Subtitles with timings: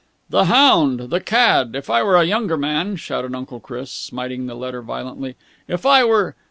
[0.31, 1.11] "The hound!
[1.11, 1.75] The cad!
[1.75, 5.35] If I were a younger man," shouted Uncle Chris, smiting the letter violently,
[5.67, 6.35] "if I were....